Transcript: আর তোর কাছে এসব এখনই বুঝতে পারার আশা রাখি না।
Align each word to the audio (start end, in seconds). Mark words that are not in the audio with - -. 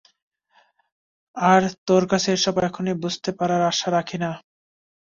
আর 1.37 1.63
তোর 1.87 2.03
কাছে 2.11 2.29
এসব 2.33 2.55
এখনই 2.67 2.95
বুঝতে 3.03 3.29
পারার 3.39 3.61
আশা 3.71 3.87
রাখি 3.91 4.17
না। 4.23 4.31